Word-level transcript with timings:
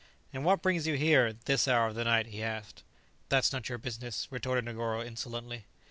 "And 0.33 0.43
what 0.43 0.63
brings 0.63 0.87
you 0.87 0.95
here, 0.95 1.31
this 1.31 1.67
hour 1.67 1.85
of 1.85 1.93
the 1.93 2.03
night?" 2.05 2.25
he 2.25 2.41
asked. 2.41 2.81
"That's 3.29 3.53
not 3.53 3.69
your 3.69 3.77
business," 3.77 4.27
retorted 4.31 4.65
Negoro 4.65 5.03
insolently. 5.05 5.67